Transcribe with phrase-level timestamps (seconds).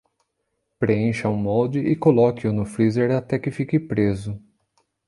[0.79, 4.41] Preencha um molde e coloque-o no freezer até que fique preso.